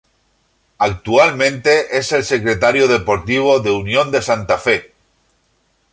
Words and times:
Actualmente 0.79 1.95
es 1.99 2.11
el 2.11 2.23
secretario 2.25 2.87
deportivo 2.87 3.59
de 3.59 3.69
Unión 3.69 4.09
de 4.09 4.23
Santa 4.23 4.57
Fe. 4.57 4.93